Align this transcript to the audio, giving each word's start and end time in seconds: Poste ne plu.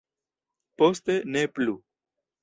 Poste 0.81 1.17
ne 1.35 1.43
plu. 1.59 1.75